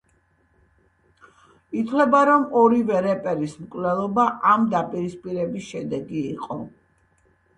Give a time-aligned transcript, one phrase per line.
[1.81, 6.61] ითვლება, რომ ორივე რეპერის მკვლელობა ამ დაპირისპირების შედეგი იყო.